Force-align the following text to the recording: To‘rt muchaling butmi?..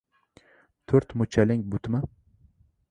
To‘rt 0.93 1.15
muchaling 1.23 1.63
butmi?.. 1.75 2.05